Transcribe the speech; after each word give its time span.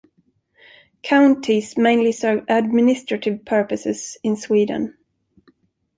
Counties 1.03 1.77
mainly 1.77 2.11
serve 2.11 2.43
administrative 2.47 3.45
purposes 3.45 4.17
in 4.23 4.35
Sweden. 4.35 4.97